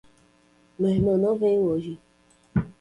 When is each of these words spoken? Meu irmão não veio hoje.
Meu 0.79 0.89
irmão 0.89 1.15
não 1.15 1.37
veio 1.37 1.61
hoje. 1.61 1.99